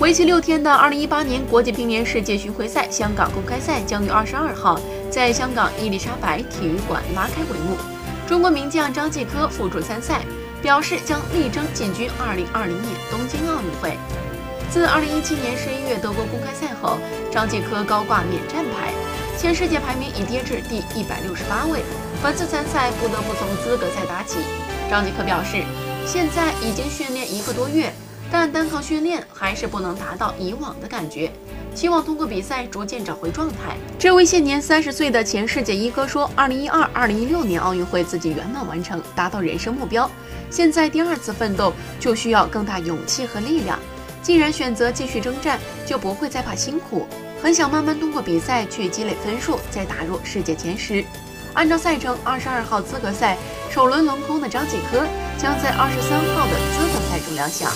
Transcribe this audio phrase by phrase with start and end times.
[0.00, 4.80] 为期六天的2018年国际乒联世界巡回赛香港公开赛将于22号
[5.10, 7.76] 在香港伊丽莎白体育馆拉开帷幕。
[8.26, 10.22] 中国名将张继科复出参赛，
[10.62, 13.98] 表示将力争进军2020年东京奥运会。
[14.70, 16.96] 自2017年11月德国公开赛后，
[17.30, 18.94] 张继科高挂免战牌，
[19.36, 21.82] 现世界排名已跌至第168位。
[22.22, 24.38] 本次参赛不得不从资格赛打起。
[24.88, 25.62] 张继科表示，
[26.06, 27.92] 现在已经训练一个多月。
[28.30, 31.30] 但单靠训练还是不能达到以往的感觉，
[31.74, 33.76] 希望通过比赛逐渐找回状态。
[33.98, 40.08] 这位现年三十岁的前世界一哥说：“二零一二、二零一六年奥运会自己圆满完成，达到人生目标。
[40.48, 43.78] 现在第二次奋斗就需要更大勇气和力量。
[44.22, 47.06] 既然选择继续征战，就不会再怕辛苦。
[47.42, 51.04] 很想慢慢通过比赛去积累分数，再打入世界前十。
[51.54, 53.36] 按照赛程，二十二号资格赛
[53.70, 55.04] 首轮轮空的张继科
[55.36, 57.72] 将在二十三号的资格赛中亮相。”